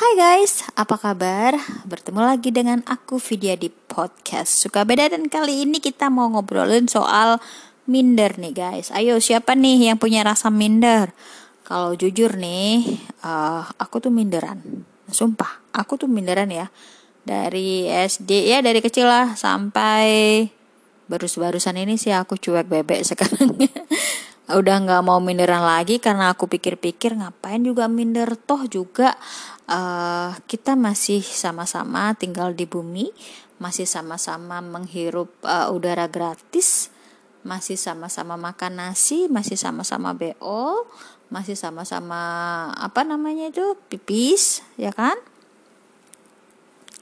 Hai 0.00 0.16
guys, 0.16 0.64
apa 0.80 0.96
kabar? 0.96 1.60
Bertemu 1.84 2.24
lagi 2.24 2.48
dengan 2.48 2.80
aku 2.88 3.20
Vidya 3.20 3.52
di 3.52 3.68
podcast 3.68 4.56
Suka 4.56 4.80
Beda. 4.88 5.12
Dan 5.12 5.28
kali 5.28 5.68
ini 5.68 5.76
kita 5.76 6.08
mau 6.08 6.24
ngobrolin 6.32 6.88
soal 6.88 7.36
minder 7.84 8.32
nih 8.40 8.56
guys. 8.56 8.88
Ayo 8.96 9.20
siapa 9.20 9.52
nih 9.52 9.92
yang 9.92 10.00
punya 10.00 10.24
rasa 10.24 10.48
minder? 10.48 11.12
Kalau 11.68 11.92
jujur 11.92 12.40
nih, 12.40 12.96
uh, 13.28 13.68
aku 13.76 14.00
tuh 14.00 14.08
minderan. 14.08 14.88
Sumpah, 15.12 15.68
aku 15.76 16.00
tuh 16.00 16.08
minderan 16.08 16.48
ya. 16.48 16.72
Dari 17.20 17.84
SD 17.92 18.56
ya 18.56 18.64
dari 18.64 18.80
kecil 18.80 19.04
lah 19.04 19.36
sampai 19.36 20.48
baru-barusan 21.12 21.76
ini 21.76 22.00
sih 22.00 22.16
aku 22.16 22.40
cuek 22.40 22.72
bebek 22.72 23.04
sekarang 23.04 23.52
udah 24.56 24.76
nggak 24.86 25.02
mau 25.06 25.22
minderan 25.22 25.62
lagi 25.62 26.02
karena 26.02 26.34
aku 26.34 26.50
pikir-pikir 26.50 27.14
ngapain 27.14 27.62
juga 27.62 27.86
minder? 27.86 28.34
Toh 28.34 28.66
juga 28.66 29.14
uh, 29.70 30.34
kita 30.50 30.74
masih 30.74 31.22
sama-sama 31.22 32.12
tinggal 32.18 32.52
di 32.52 32.66
bumi 32.66 33.08
masih 33.60 33.84
sama-sama 33.84 34.64
menghirup 34.64 35.30
uh, 35.44 35.68
udara 35.70 36.08
gratis 36.08 36.88
masih 37.44 37.76
sama-sama 37.76 38.36
makan 38.36 38.80
nasi 38.80 39.28
masih 39.28 39.56
sama-sama 39.56 40.16
bo 40.16 40.88
masih 41.30 41.54
sama-sama 41.54 42.20
apa 42.74 43.06
namanya 43.06 43.48
itu 43.48 43.78
pipis 43.86 44.66
ya 44.74 44.90
kan 44.90 45.14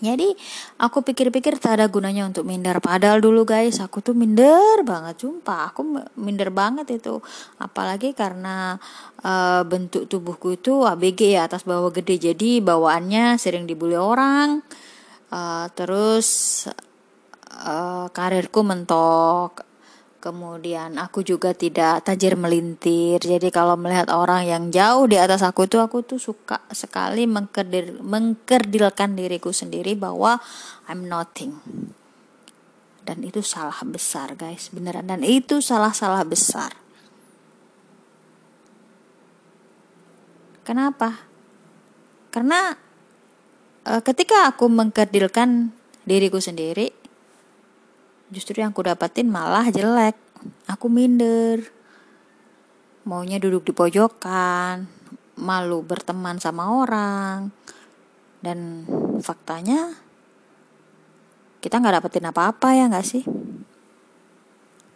jadi 0.00 0.32
aku 0.80 1.04
pikir-pikir 1.04 1.60
tak 1.60 1.80
ada 1.80 1.86
gunanya 1.86 2.24
untuk 2.24 2.48
minder. 2.48 2.80
Padahal 2.80 3.20
dulu 3.20 3.44
guys 3.44 3.78
aku 3.84 4.00
tuh 4.00 4.16
minder 4.16 4.80
banget 4.82 5.20
sumpah. 5.20 5.70
Aku 5.70 5.84
minder 6.16 6.48
banget 6.48 6.88
itu. 7.00 7.20
Apalagi 7.60 8.16
karena 8.16 8.80
uh, 9.20 9.62
bentuk 9.68 10.08
tubuhku 10.08 10.56
itu 10.56 10.88
ABG 10.88 11.36
ya 11.36 11.46
atas 11.46 11.68
bawah 11.68 11.92
gede. 11.92 12.32
Jadi 12.32 12.64
bawaannya 12.64 13.36
sering 13.36 13.68
dibully 13.68 14.00
orang. 14.00 14.64
Uh, 15.30 15.68
terus 15.78 16.66
uh, 17.60 18.08
karirku 18.10 18.66
mentok 18.66 19.69
Kemudian 20.20 21.00
aku 21.00 21.24
juga 21.24 21.56
tidak 21.56 22.04
tajir 22.04 22.36
melintir. 22.36 23.16
Jadi 23.24 23.48
kalau 23.48 23.72
melihat 23.80 24.12
orang 24.12 24.44
yang 24.44 24.68
jauh 24.68 25.08
di 25.08 25.16
atas 25.16 25.40
aku 25.40 25.64
itu 25.64 25.80
aku 25.80 26.04
tuh 26.04 26.20
suka 26.20 26.60
sekali 26.76 27.24
mengkerdir, 27.24 28.04
mengkerdilkan 28.04 29.16
diriku 29.16 29.48
sendiri 29.48 29.96
bahwa 29.96 30.36
I'm 30.92 31.08
nothing. 31.08 31.56
Dan 33.00 33.24
itu 33.24 33.40
salah 33.40 33.80
besar, 33.80 34.36
guys. 34.36 34.68
Beneran 34.68 35.08
dan 35.08 35.24
itu 35.24 35.64
salah-salah 35.64 36.20
besar. 36.28 36.76
Kenapa? 40.68 41.24
Karena 42.28 42.76
e, 43.88 43.92
ketika 44.04 44.52
aku 44.52 44.68
mengkerdilkan 44.68 45.72
diriku 46.04 46.44
sendiri, 46.44 46.99
justru 48.30 48.62
yang 48.62 48.72
aku 48.72 48.86
dapatin 48.86 49.28
malah 49.28 49.68
jelek. 49.68 50.16
Aku 50.70 50.88
minder. 50.88 51.60
Maunya 53.04 53.42
duduk 53.42 53.66
di 53.68 53.72
pojokan 53.74 55.00
malu 55.40 55.80
berteman 55.82 56.36
sama 56.38 56.70
orang. 56.70 57.50
Dan 58.40 58.88
faktanya 59.20 59.96
kita 61.60 61.76
nggak 61.76 62.00
dapetin 62.00 62.28
apa-apa 62.28 62.68
ya 62.72 62.88
nggak 62.88 63.04
sih? 63.08 63.24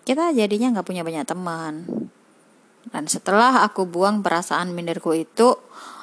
Kita 0.04 0.32
jadinya 0.32 0.78
nggak 0.78 0.86
punya 0.86 1.02
banyak 1.04 1.24
teman. 1.28 1.74
Dan 2.88 3.04
setelah 3.08 3.64
aku 3.64 3.88
buang 3.88 4.20
perasaan 4.20 4.76
minderku 4.76 5.16
itu 5.16 5.56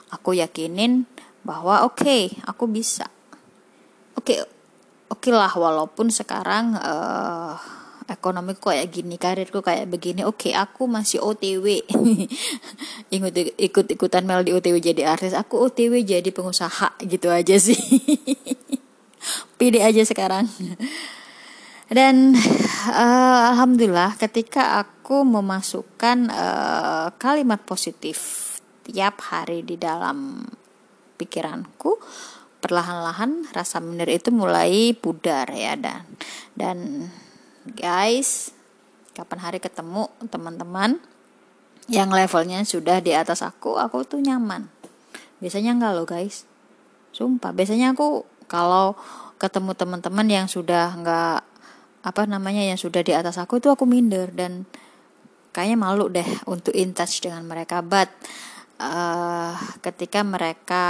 aku 0.10 0.38
yakinin 0.38 1.06
bahwa 1.46 1.86
oke 1.86 2.02
okay, 2.02 2.24
aku 2.46 2.66
bisa. 2.70 3.10
Oke 4.18 4.38
okay, 4.38 4.40
oke 5.12 5.28
okay 5.28 5.36
lah 5.36 5.52
walaupun 5.52 6.08
sekarang 6.08 6.80
uh, 6.80 7.60
ekonomiku 8.08 8.72
kayak 8.72 8.92
gini 8.92 9.16
karirku 9.20 9.60
kayak 9.60 9.88
begini 9.92 10.24
oke 10.24 10.48
okay, 10.48 10.54
aku 10.56 10.88
masih 10.88 11.20
OTW 11.20 11.84
ikut 13.16 13.34
ikut 13.60 13.86
ikutan 13.92 14.24
Mel 14.24 14.48
di 14.48 14.56
OTW 14.56 14.80
jadi 14.80 15.12
artis 15.12 15.36
aku 15.36 15.60
OTW 15.68 16.04
jadi 16.04 16.28
pengusaha 16.32 16.96
gitu 17.04 17.28
aja 17.32 17.56
sih. 17.60 17.78
Pede 19.60 19.86
aja 19.86 20.02
sekarang. 20.02 20.50
Dan 21.92 22.34
uh, 22.90 23.40
alhamdulillah 23.54 24.16
ketika 24.18 24.82
aku 24.82 25.28
memasukkan 25.28 26.32
uh, 26.32 27.08
kalimat 27.20 27.62
positif 27.68 28.48
tiap 28.88 29.22
hari 29.30 29.62
di 29.62 29.78
dalam 29.78 30.42
pikiranku 31.20 32.02
perlahan-lahan 32.62 33.50
rasa 33.52 33.82
minder 33.82 34.08
itu 34.08 34.30
mulai 34.30 34.94
pudar 34.94 35.50
ya 35.50 35.74
dan 35.74 36.06
dan 36.54 37.10
guys 37.66 38.54
kapan 39.18 39.40
hari 39.42 39.60
ketemu 39.60 40.08
teman-teman 40.30 41.02
yang 41.92 42.14
levelnya 42.14 42.64
sudah 42.64 43.04
di 43.04 43.12
atas 43.12 43.44
aku 43.44 43.76
aku 43.76 44.08
tuh 44.08 44.24
nyaman. 44.24 44.72
Biasanya 45.44 45.76
enggak 45.76 45.94
loh 45.98 46.08
guys. 46.08 46.48
Sumpah 47.12 47.52
biasanya 47.52 47.92
aku 47.92 48.24
kalau 48.48 48.96
ketemu 49.36 49.76
teman-teman 49.76 50.28
yang 50.30 50.48
sudah 50.48 50.96
enggak 50.96 51.44
apa 52.02 52.22
namanya 52.26 52.64
yang 52.64 52.80
sudah 52.80 53.04
di 53.04 53.14
atas 53.14 53.38
aku 53.38 53.62
itu 53.62 53.70
aku 53.70 53.86
minder 53.86 54.32
dan 54.34 54.66
kayaknya 55.54 55.78
malu 55.78 56.08
deh 56.08 56.26
untuk 56.48 56.72
in 56.78 56.96
touch 56.96 57.20
dengan 57.20 57.44
mereka. 57.44 57.84
But 57.84 58.08
uh, 58.80 59.54
ketika 59.84 60.24
mereka 60.24 60.86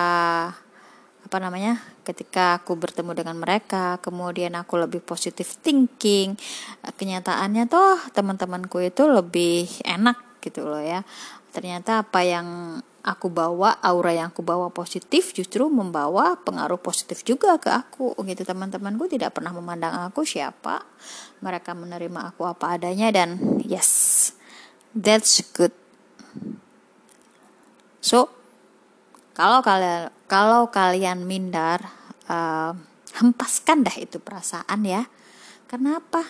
apa 1.31 1.40
namanya 1.40 1.80
ketika 2.03 2.59
aku 2.59 2.75
bertemu 2.75 3.16
dengan 3.16 3.40
mereka 3.40 4.03
kemudian 4.03 4.52
aku 4.59 4.75
lebih 4.75 5.00
positif 5.00 5.56
thinking 5.64 6.36
kenyataannya 6.84 7.72
toh 7.72 7.96
teman-temanku 8.12 8.84
itu 8.84 9.08
lebih 9.08 9.64
enak 9.88 10.20
gitu 10.44 10.68
loh 10.68 10.84
ya. 10.84 11.08
Ternyata 11.56 12.03
apa 12.03 12.20
yang 12.28 12.80
aku 13.00 13.31
bawa 13.31 13.80
aura 13.80 14.12
yang 14.12 14.36
aku 14.36 14.44
bawa 14.44 14.75
positif 14.75 15.31
justru 15.31 15.72
membawa 15.72 16.36
pengaruh 16.36 16.84
positif 16.84 17.24
juga 17.24 17.56
ke 17.64 17.72
aku 17.72 18.12
gitu. 18.28 18.44
Teman-temanku 18.44 19.08
tidak 19.08 19.31
pernah 19.31 19.56
memandang 19.56 20.12
aku 20.12 20.28
siapa 20.28 20.84
mereka 21.40 21.72
menerima 21.72 22.36
aku 22.36 22.44
apa 22.44 22.75
adanya 22.75 23.08
dan 23.08 23.40
yes 23.64 24.36
that's 24.91 25.40
good. 25.56 25.72
So 28.03 28.28
kalau 29.31 29.64
kalian 29.64 30.12
kalau 30.31 30.72
kalian 30.72 31.28
minder 31.28 31.84
uh, 32.31 32.72
hempaskan 33.19 33.84
dah 33.84 33.92
itu 34.00 34.24
perasaan 34.24 34.88
ya. 34.88 35.12
Kenapa? 35.68 36.24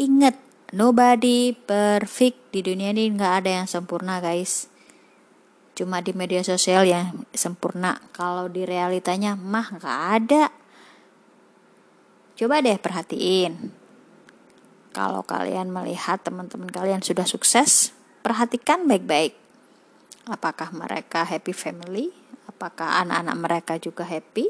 Ingat 0.00 0.40
nobody 0.72 1.52
perfect 1.52 2.48
di 2.56 2.64
dunia 2.64 2.96
ini 2.96 3.12
nggak 3.12 3.44
ada 3.44 3.60
yang 3.60 3.68
sempurna 3.68 4.24
guys. 4.24 4.72
Cuma 5.76 6.00
di 6.00 6.16
media 6.16 6.40
sosial 6.40 6.88
yang 6.88 7.28
sempurna. 7.36 8.00
Kalau 8.16 8.48
di 8.48 8.64
realitanya 8.64 9.36
mah 9.36 9.68
nggak 9.76 10.00
ada. 10.16 10.48
Coba 12.40 12.64
deh 12.64 12.80
perhatiin. 12.80 13.68
Kalau 14.96 15.28
kalian 15.28 15.68
melihat 15.68 16.24
teman-teman 16.24 16.72
kalian 16.72 17.04
sudah 17.04 17.28
sukses 17.28 17.92
perhatikan 18.24 18.88
baik-baik. 18.88 19.36
Apakah 20.24 20.72
mereka 20.72 21.28
happy 21.28 21.52
family 21.52 22.16
apakah 22.62 23.02
anak-anak 23.02 23.36
mereka 23.42 23.74
juga 23.82 24.06
happy? 24.06 24.46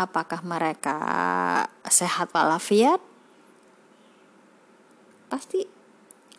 Apakah 0.00 0.40
mereka 0.40 0.96
sehat 1.84 2.32
walafiat? 2.32 2.96
Pasti 5.28 5.60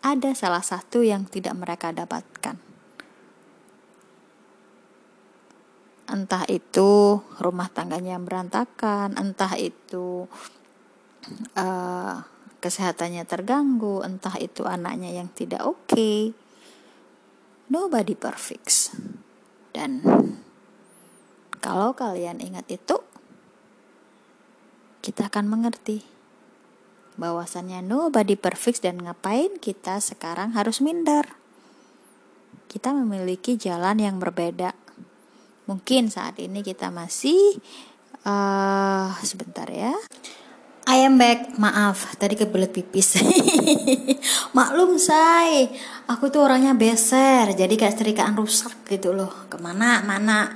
ada 0.02 0.34
salah 0.34 0.66
satu 0.66 1.06
yang 1.06 1.30
tidak 1.30 1.54
mereka 1.54 1.94
dapatkan. 1.94 2.58
Entah 6.10 6.50
itu 6.50 7.22
rumah 7.38 7.70
tangganya 7.70 8.18
yang 8.18 8.26
berantakan 8.26 9.14
entah 9.14 9.54
itu 9.54 10.26
uh, 11.54 12.26
kesehatannya 12.58 13.22
terganggu 13.30 14.02
entah 14.02 14.34
itu 14.42 14.66
anaknya 14.66 15.14
yang 15.14 15.30
tidak 15.30 15.62
oke. 15.62 15.94
Okay. 15.94 16.34
nobody 17.70 18.18
perfect 18.18 18.98
dan 19.74 20.02
kalau 21.64 21.96
kalian 21.96 22.44
ingat 22.44 22.68
itu, 22.68 23.00
kita 25.00 25.32
akan 25.32 25.48
mengerti 25.48 26.04
bahwasannya 27.16 27.80
nobody 27.80 28.36
perfect 28.36 28.84
dan 28.84 29.00
ngapain 29.00 29.56
kita 29.64 30.04
sekarang 30.04 30.60
harus 30.60 30.84
minder. 30.84 31.24
Kita 32.68 32.92
memiliki 32.92 33.56
jalan 33.56 34.02
yang 34.02 34.20
berbeda. 34.20 34.76
Mungkin 35.72 36.12
saat 36.12 36.36
ini 36.44 36.60
kita 36.66 36.92
masih 36.92 37.64
uh, 38.28 39.16
sebentar 39.24 39.72
ya. 39.72 39.96
Am 41.04 41.20
back, 41.20 41.60
maaf 41.60 42.16
tadi 42.16 42.40
kebelet 42.40 42.72
pipis. 42.72 43.20
Maklum 44.56 44.96
say, 44.96 45.68
aku 46.08 46.32
tuh 46.32 46.48
orangnya 46.48 46.72
beser, 46.80 47.52
jadi 47.52 47.76
kayak 47.76 48.00
setrikaan 48.00 48.40
rusak 48.40 48.72
gitu 48.88 49.12
loh. 49.12 49.28
Ke 49.52 49.60
mana 49.60 50.00
mana. 50.08 50.56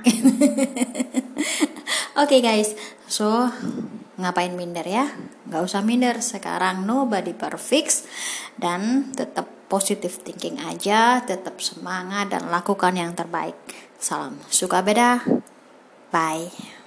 Oke 2.16 2.40
okay, 2.40 2.40
guys, 2.40 2.72
so 3.04 3.44
ngapain 4.16 4.56
minder 4.56 4.88
ya? 4.88 5.12
Gak 5.52 5.68
usah 5.68 5.84
minder, 5.84 6.16
sekarang 6.24 6.88
nobody 6.88 7.36
perfect 7.36 8.08
dan 8.56 9.12
tetap 9.12 9.68
positive 9.68 10.16
thinking 10.24 10.56
aja, 10.64 11.20
tetap 11.28 11.60
semangat 11.60 12.32
dan 12.32 12.48
lakukan 12.48 12.96
yang 12.96 13.12
terbaik. 13.12 13.60
Salam 14.00 14.40
suka 14.48 14.80
beda, 14.80 15.20
bye. 16.08 16.77